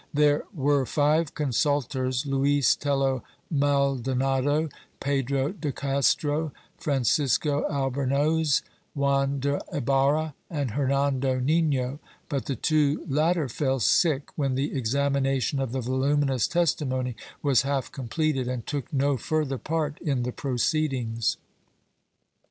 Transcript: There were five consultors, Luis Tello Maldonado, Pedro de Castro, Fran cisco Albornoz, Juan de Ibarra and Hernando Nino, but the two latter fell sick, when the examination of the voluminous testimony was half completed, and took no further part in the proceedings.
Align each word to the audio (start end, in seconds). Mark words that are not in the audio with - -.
There 0.15 0.45
were 0.51 0.87
five 0.87 1.35
consultors, 1.35 2.25
Luis 2.25 2.75
Tello 2.75 3.21
Maldonado, 3.51 4.67
Pedro 4.99 5.51
de 5.51 5.71
Castro, 5.71 6.51
Fran 6.75 7.03
cisco 7.03 7.67
Albornoz, 7.69 8.63
Juan 8.95 9.39
de 9.39 9.61
Ibarra 9.71 10.33
and 10.49 10.71
Hernando 10.71 11.39
Nino, 11.39 11.99
but 12.29 12.47
the 12.47 12.55
two 12.55 13.05
latter 13.07 13.47
fell 13.47 13.79
sick, 13.79 14.31
when 14.35 14.55
the 14.55 14.75
examination 14.75 15.59
of 15.59 15.71
the 15.71 15.81
voluminous 15.81 16.47
testimony 16.47 17.15
was 17.43 17.61
half 17.61 17.91
completed, 17.91 18.47
and 18.47 18.65
took 18.65 18.91
no 18.91 19.17
further 19.17 19.59
part 19.59 19.99
in 20.01 20.23
the 20.23 20.31
proceedings. 20.31 21.37